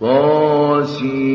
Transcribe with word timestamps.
قاسي. 0.00 1.29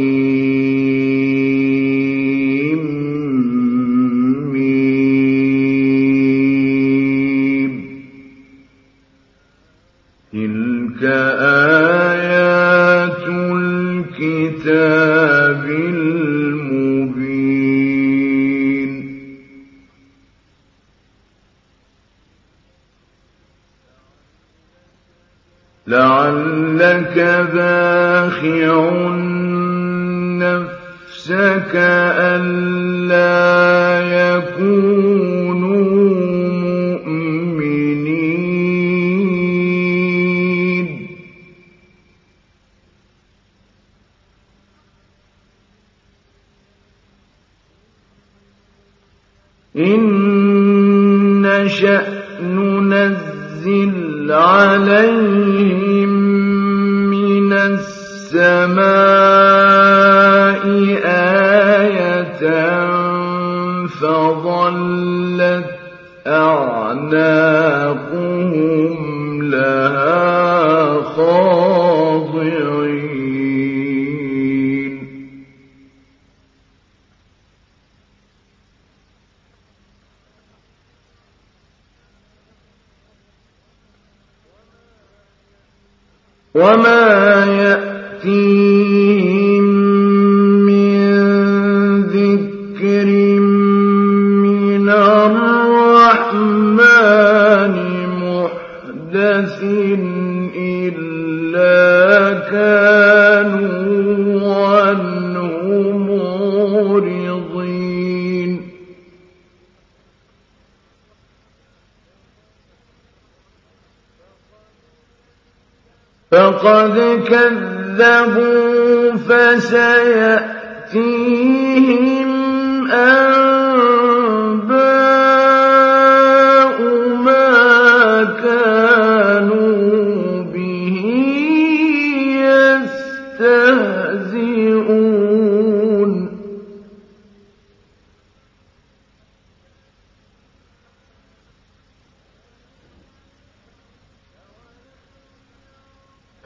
كذبوا 117.29 118.64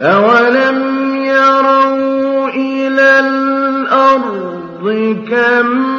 أولم 0.01 1.15
يروا 1.15 2.49
إلى 2.49 3.19
الأرض 3.19 4.83
كم 5.29 5.98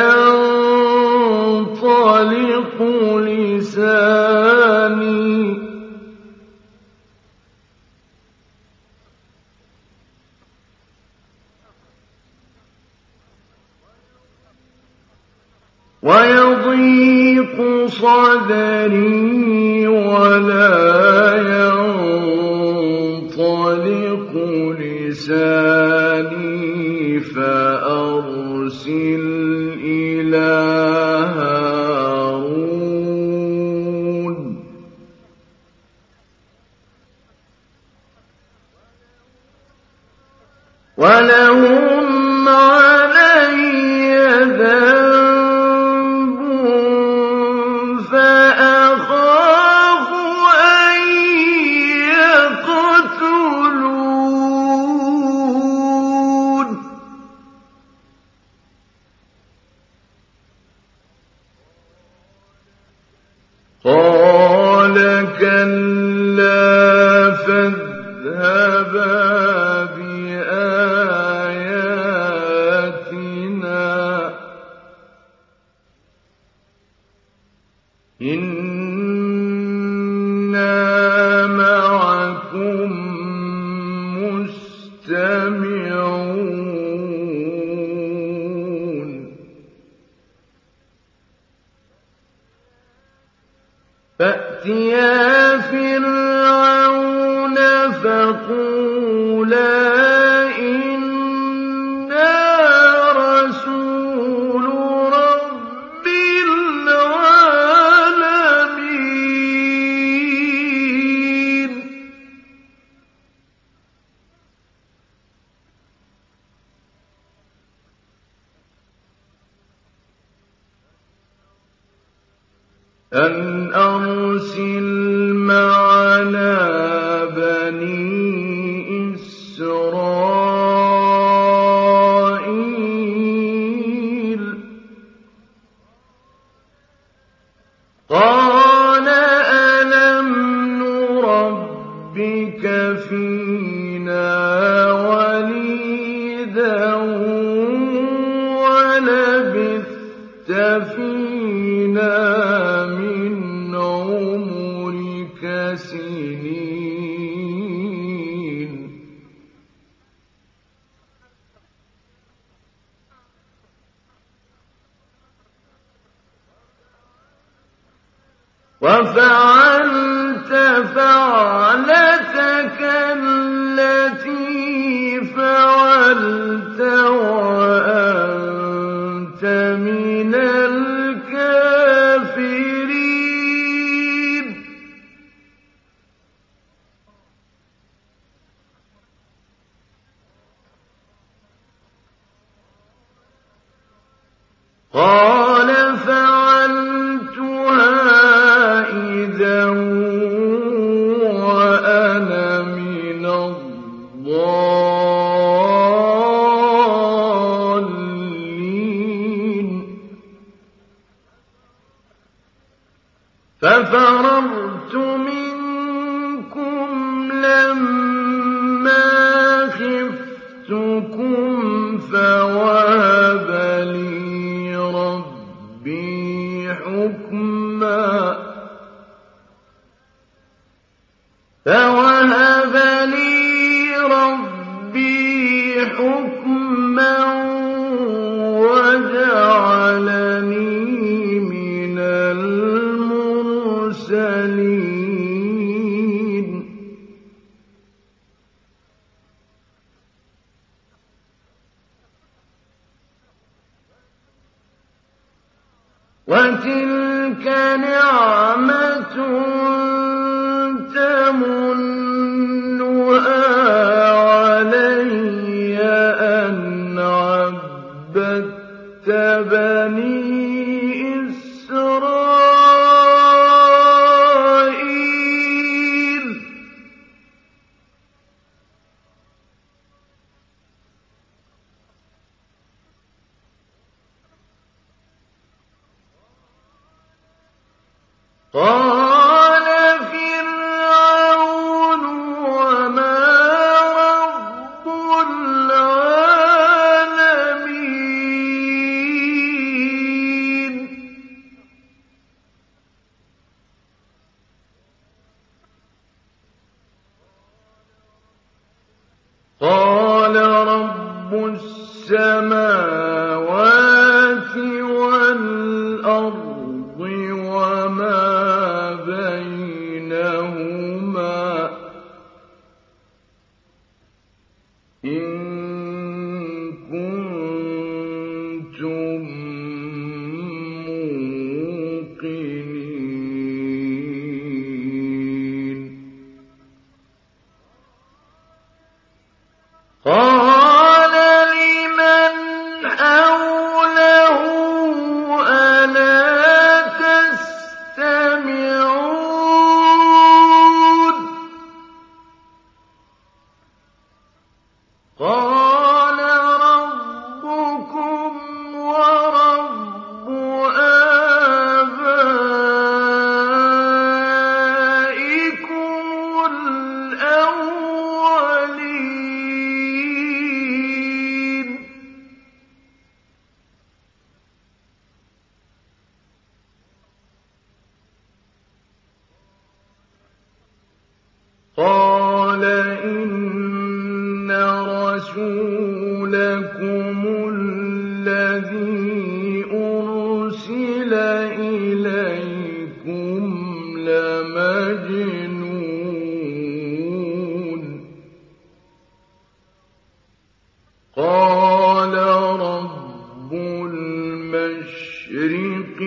الْمَشْرِقِ 404.91 406.01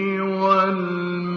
وَالْمَغْرِبِ 0.44 1.34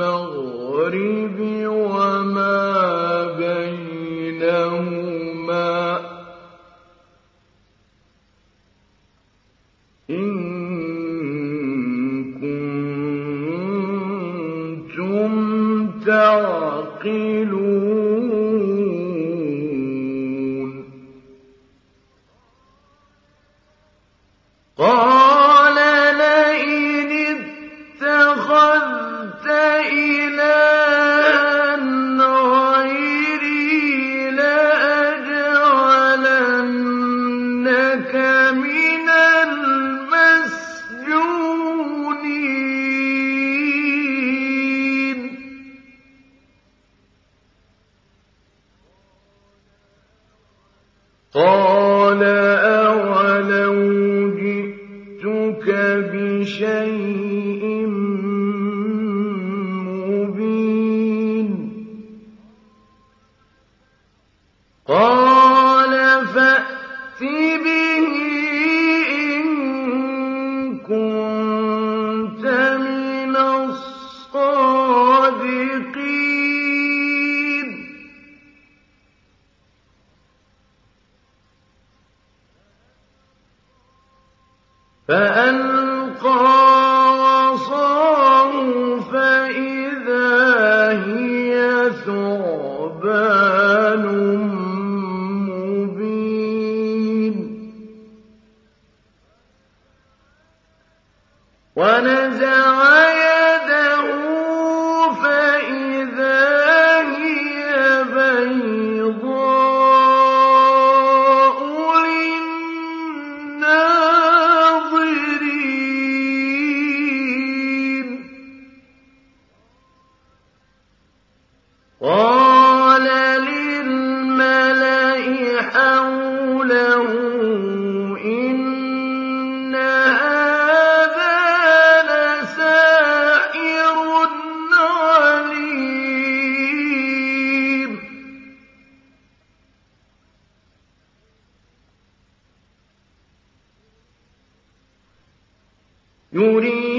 يُرِيدُ 146.38 146.97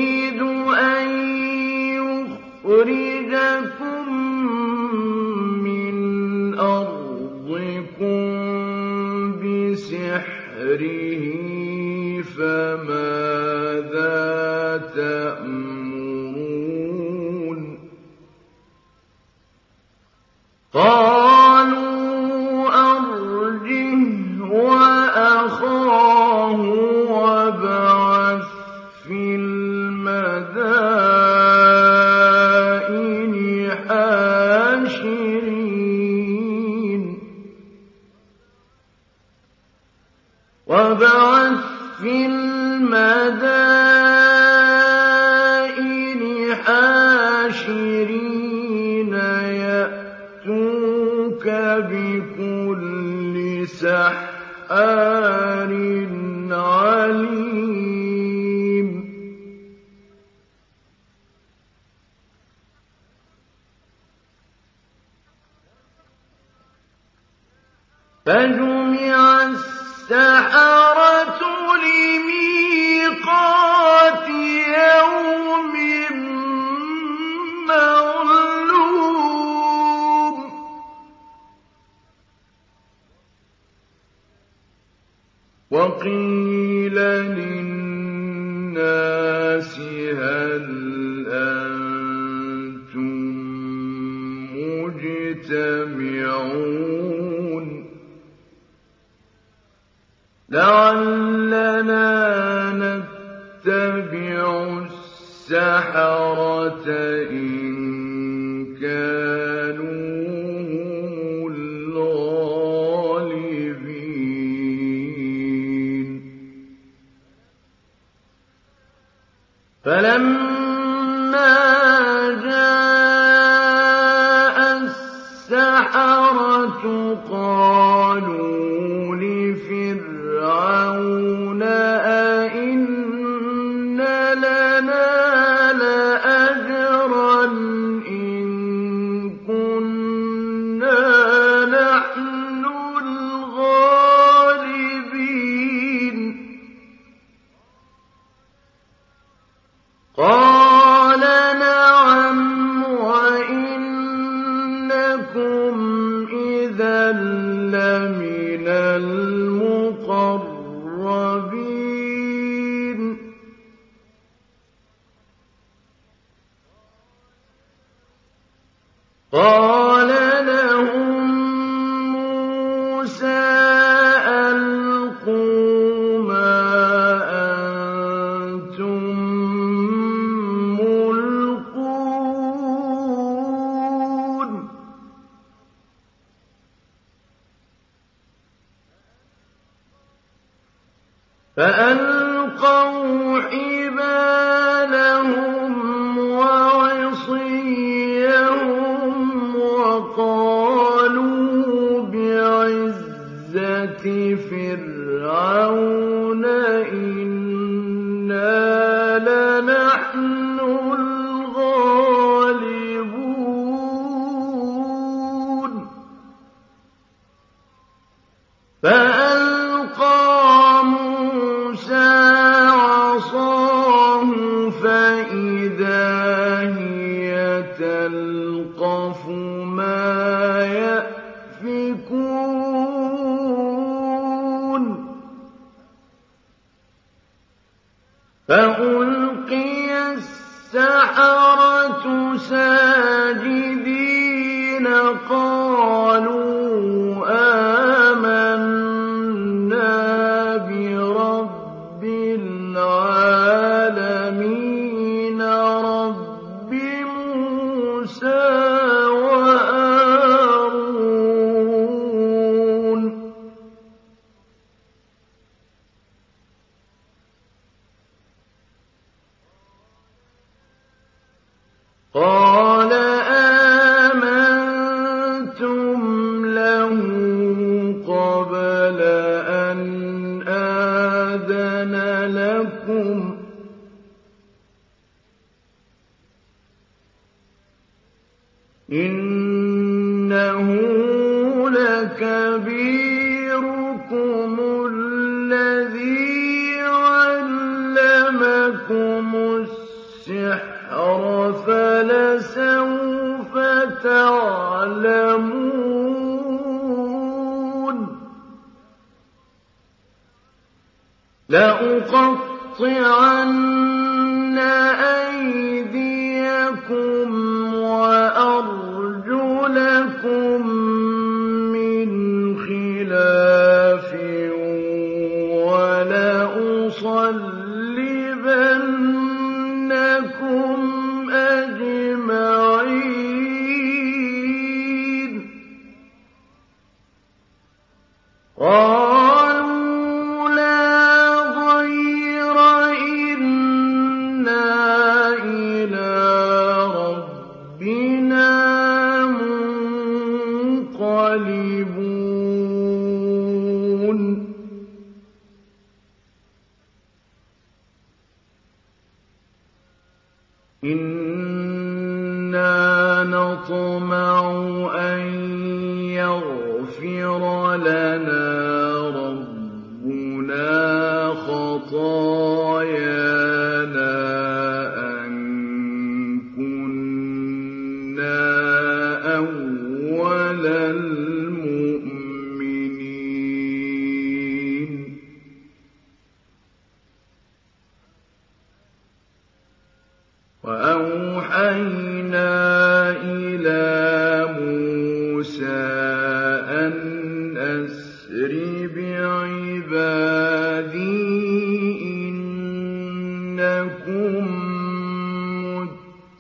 قَالَ 272.15 272.48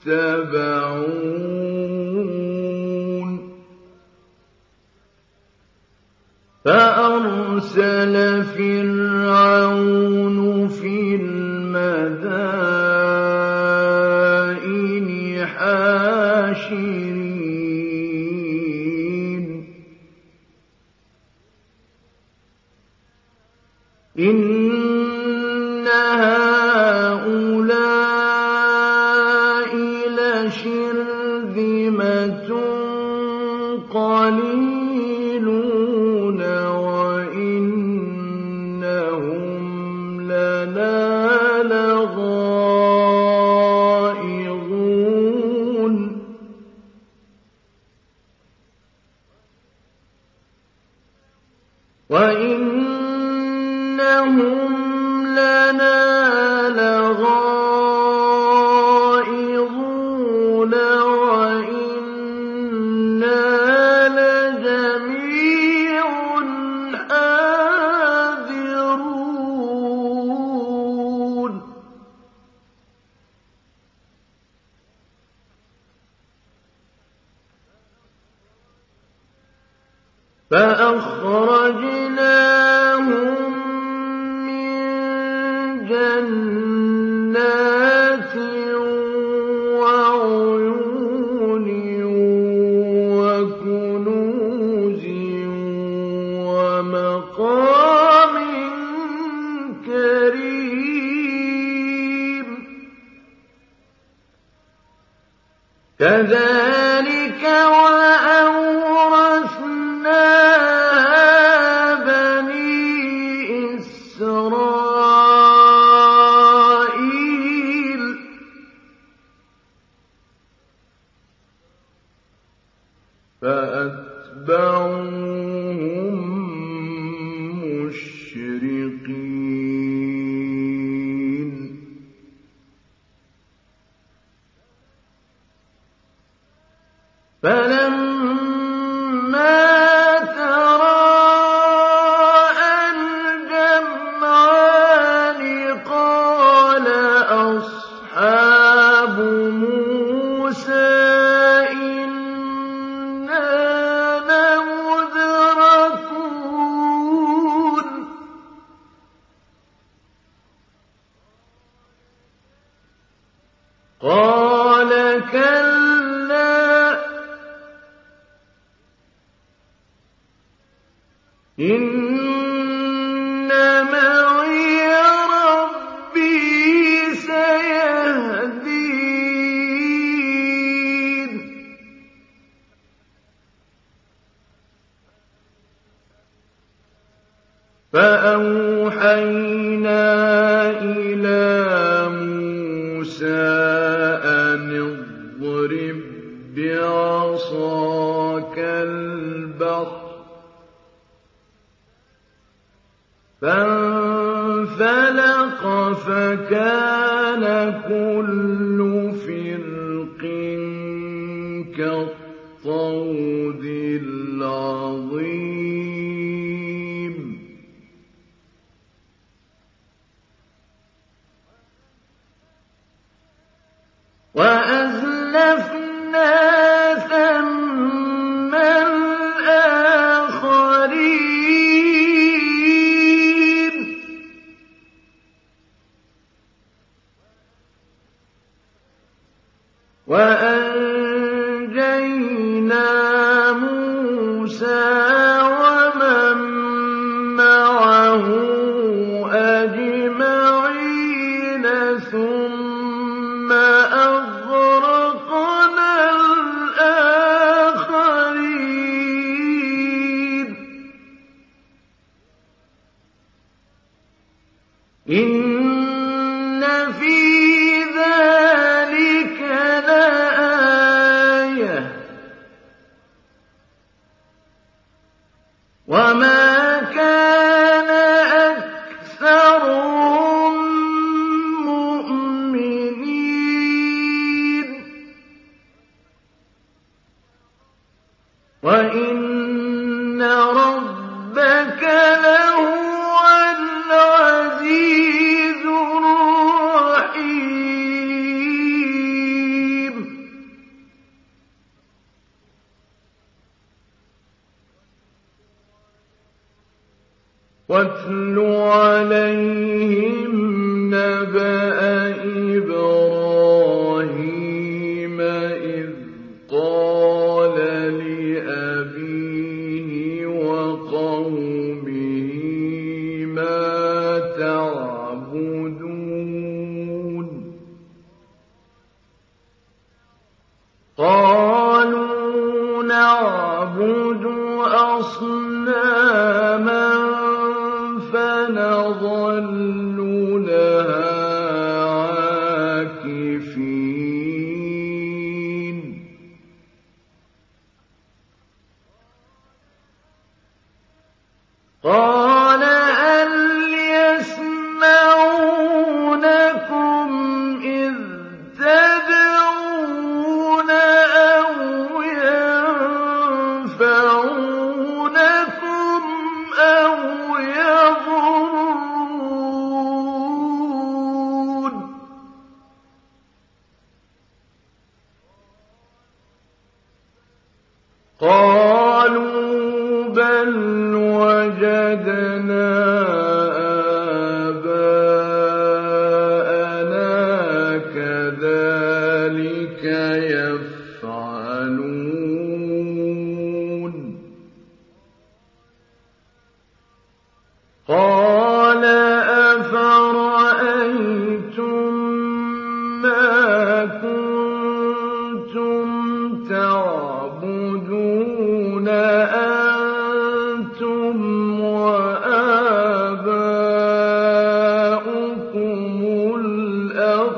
مُّتَّبَعُونَ 0.09 1.29
فَأَرْسَلَ 6.65 8.45
فِرْعَوْنُ 8.45 10.39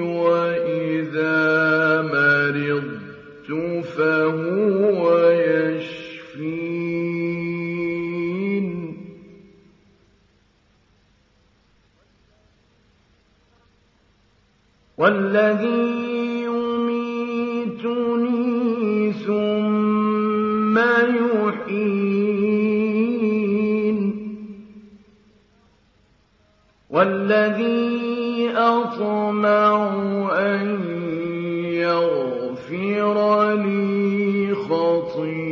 وإذا 0.00 1.40
مرضت 2.02 3.48
فهو 3.84 5.30
يشفين. 5.30 6.60
والذي 14.98 15.99
الذي 27.30 28.50
أطمع 28.56 29.92
أن 30.38 30.80
يغفر 31.64 33.16
لي 33.54 34.54
خطيئتي. 34.54 35.49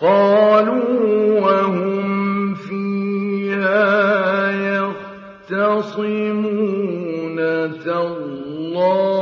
قالوا 0.00 1.40
وهم 1.40 2.54
فيها 2.54 3.76
يختصمون 5.50 6.56
تالله 7.84 9.15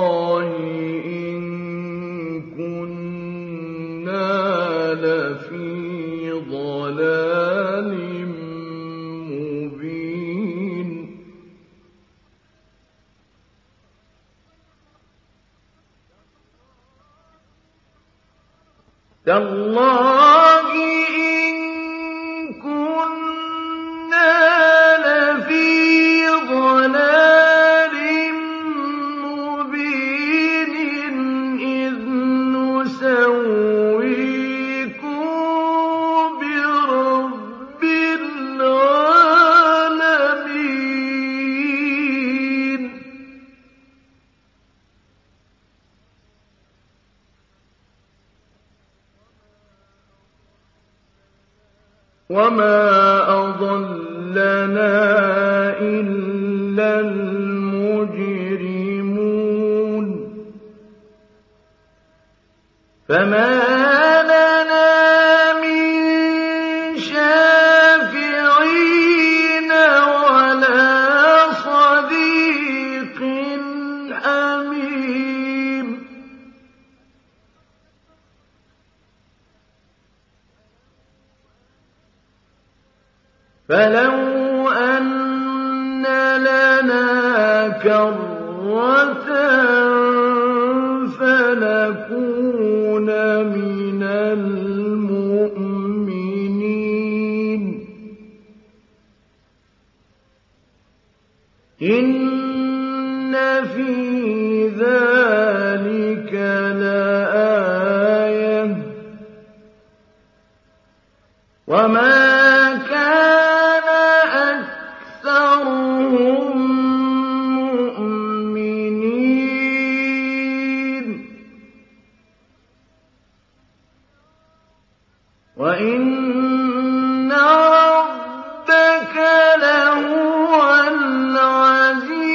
وَإِنَّ 125.57 127.33
رَبَّكَ 127.81 129.17
لَهُوَ 129.63 130.59
الْعَزِيزُ 130.88 132.35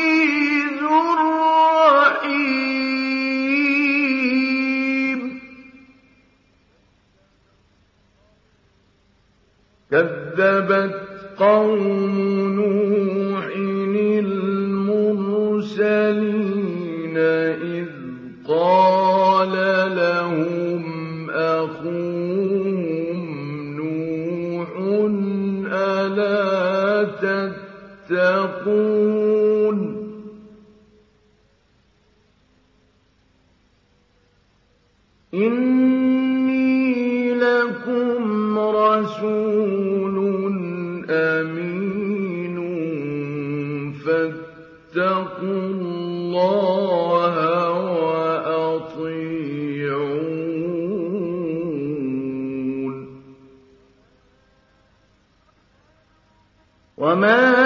الرَّحِيمُ 0.83 2.39
كَذَّبَتْ 9.91 10.95
قَوْمُ 11.39 11.98
تتقون 28.69 29.79
إني 35.33 36.73
لكم 37.33 38.59
رسول 38.59 40.17
أمين. 41.09 42.59
فاتقوا 43.93 45.39
الله 45.43 47.35
وأطيعون. 47.71 48.99
وما 56.97 57.58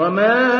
وَمَا 0.00 0.59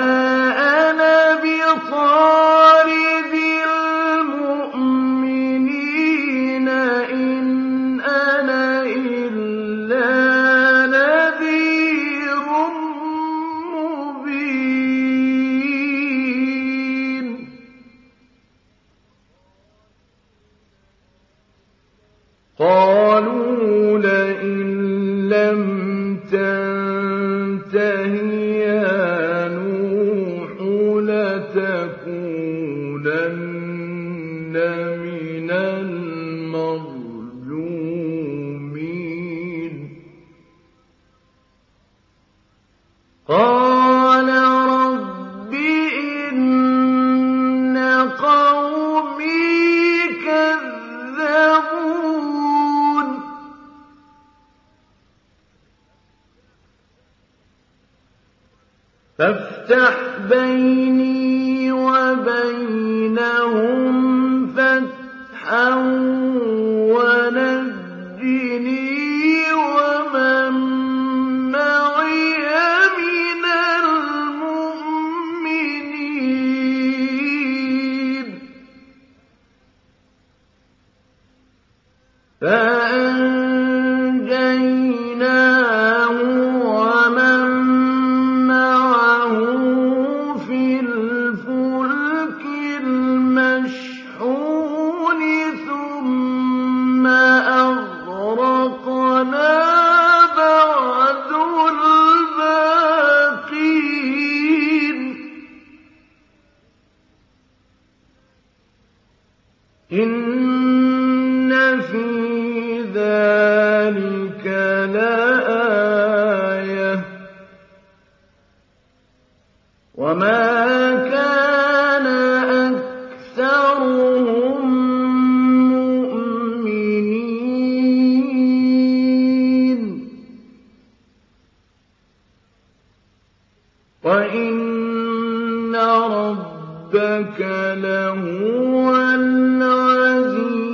وَإِنَّ 134.04 135.76
رَبَّكَ 135.76 137.40
لَهُوَ 137.76 138.96
الْعَزِيزُ 139.14 140.64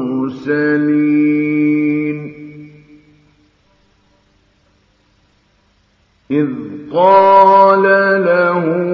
إِذْ 6.31 6.49
قَالَ 6.93 7.83
لَهُ 8.25 8.94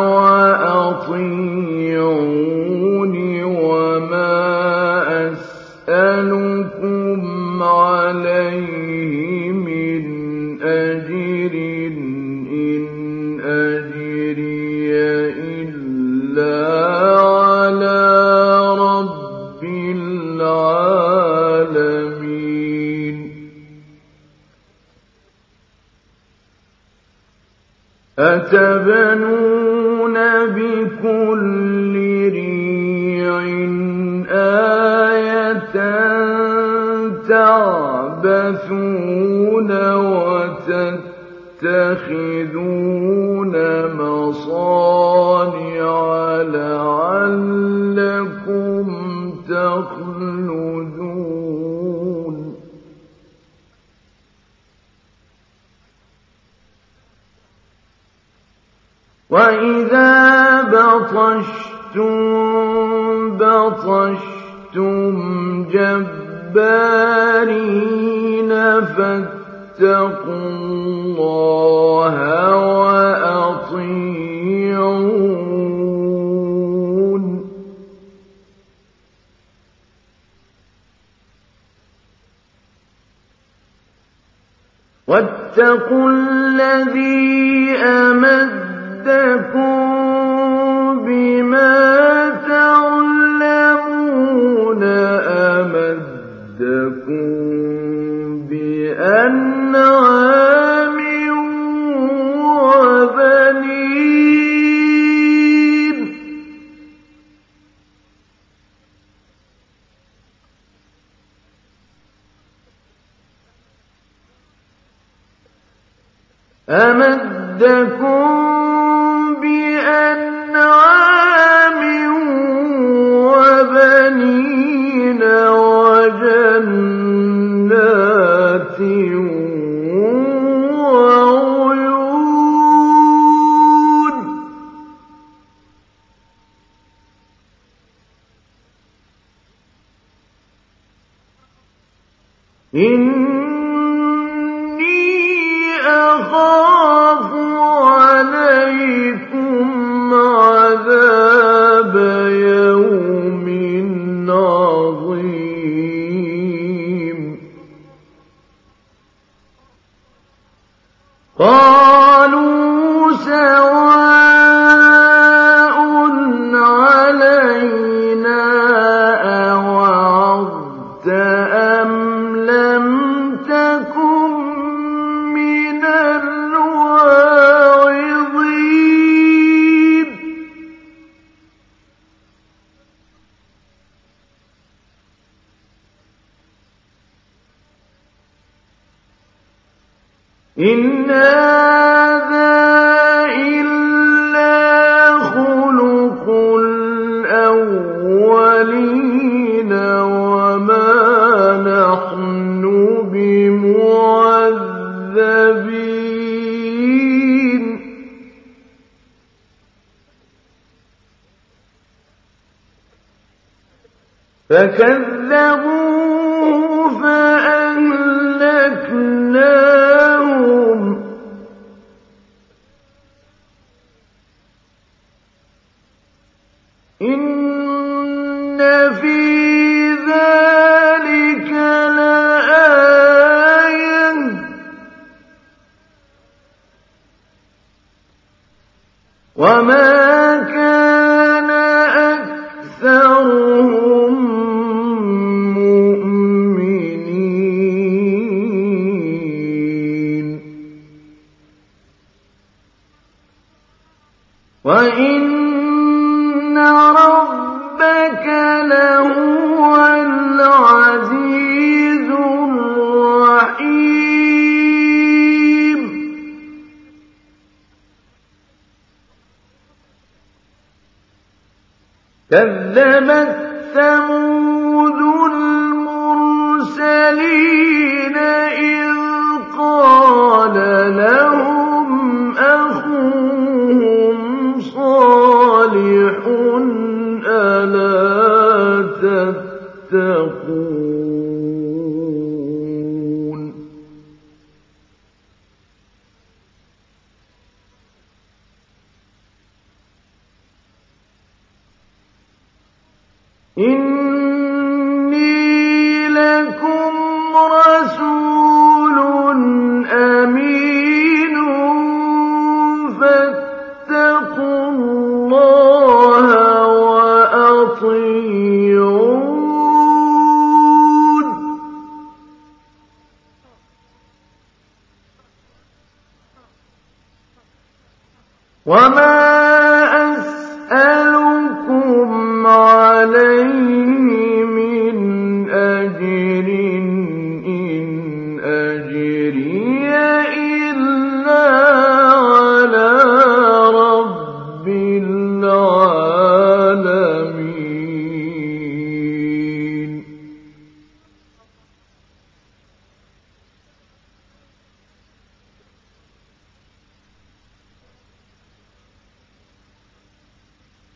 أتبنون 28.53 30.13
بكل 30.45 31.93
ريع 32.33 33.39
آية 34.31 35.75
تعبثون 38.31 38.91
وتتخذون 41.61 41.93
مصانع 43.95 44.90
فاتقوا 68.85 70.49
الله 70.49 72.15
وأطيعون. 72.55 74.11
واتقوا 85.07 86.09
الذي 86.09 87.75
أمدكم 87.77 88.51
بما 91.05 91.90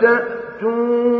أَتَأْتُونَ 0.00 1.19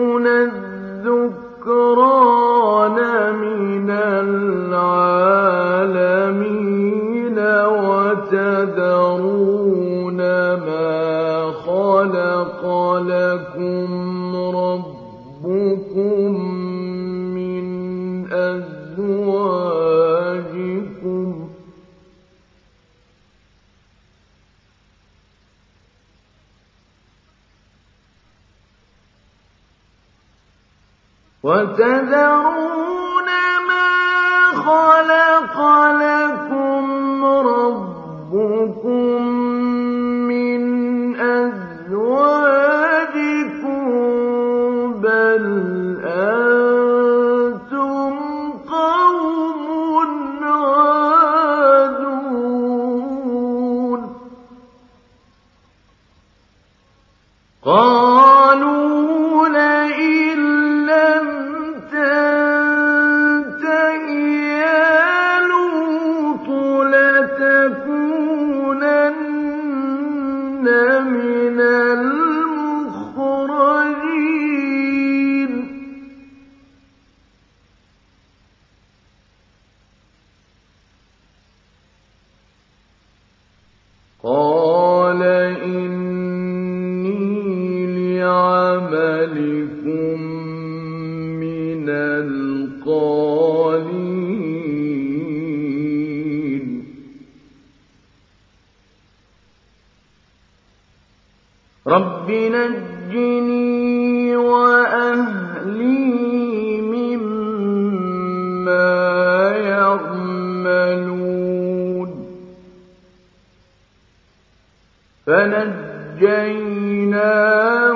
فَنَجَّيْنَاهُ 116.31 117.95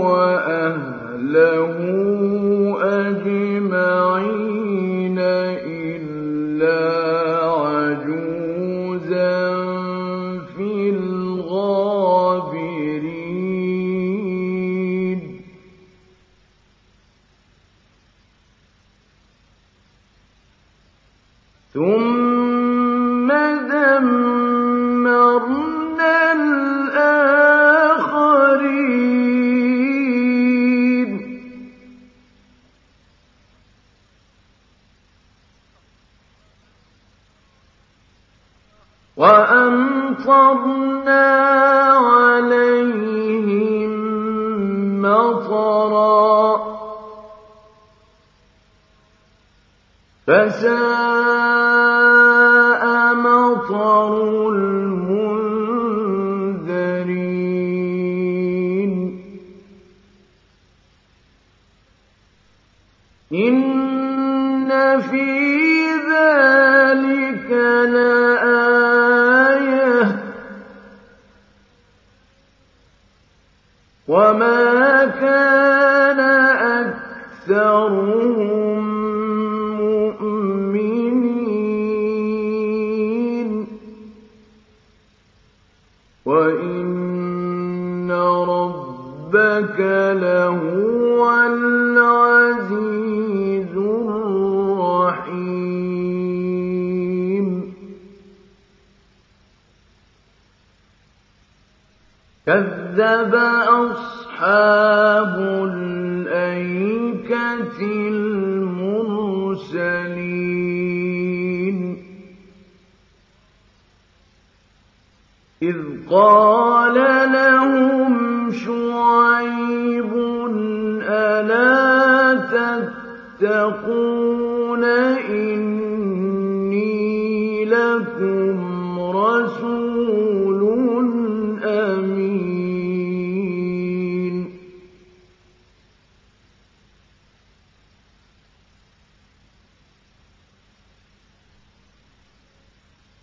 وَأَهْلَهُ 0.00 1.74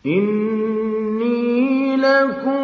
إِنِّي 0.05 1.95
لَكُمْ 1.95 2.54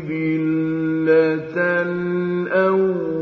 الْأَوَّلِينَ. 1.82 3.22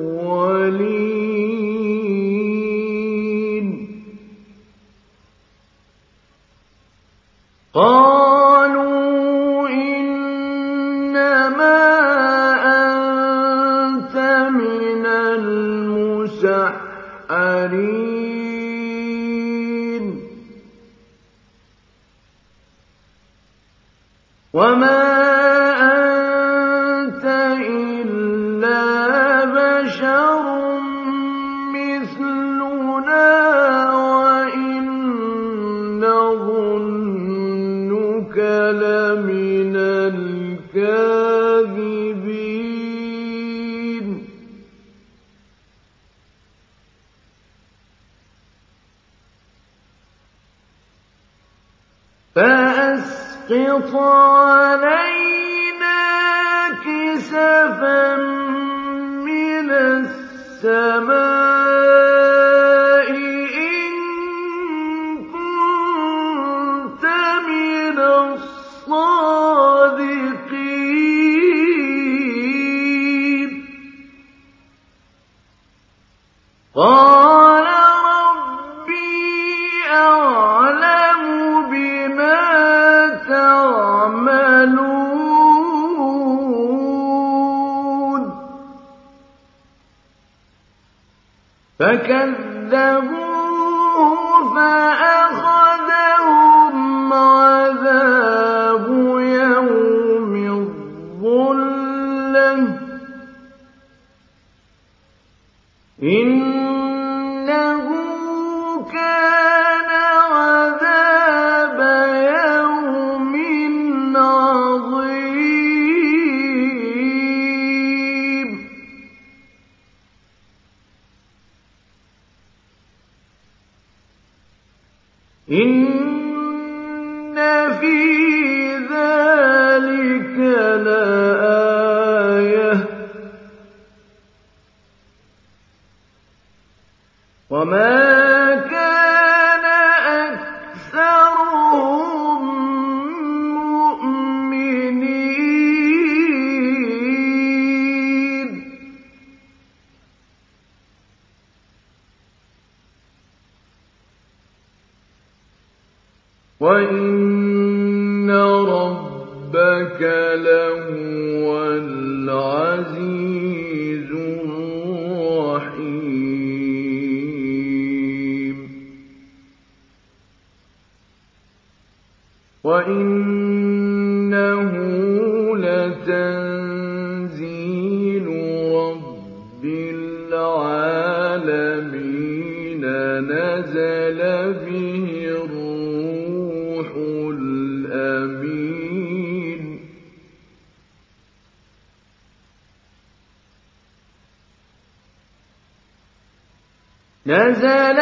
نَزَلَ 197.30 198.00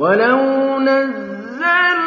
وَلَوْ 0.00 0.80
نَزَّلْنَاهُ 0.80 2.00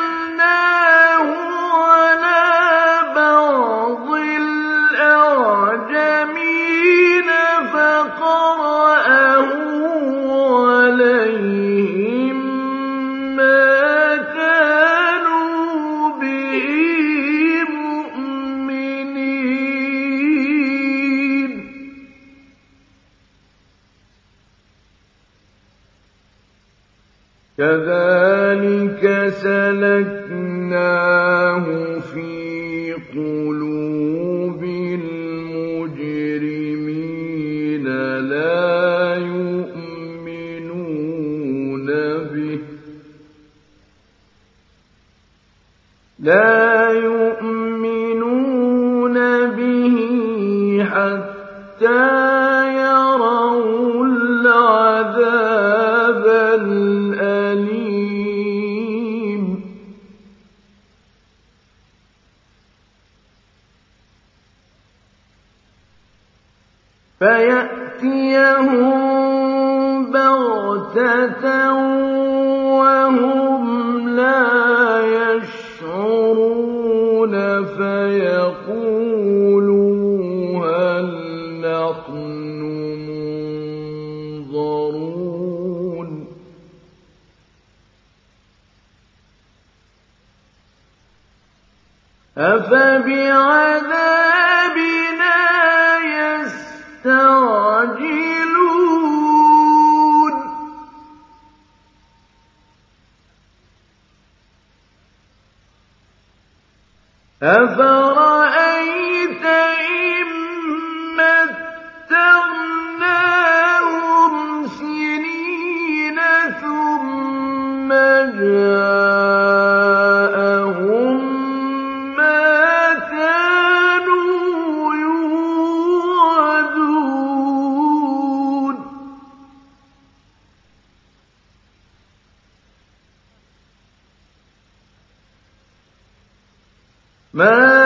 مَا 137.34 137.83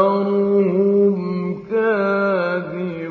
أَكْثَرُهُمْ 0.01 1.65
كَاذِبُونَ. 1.71 3.11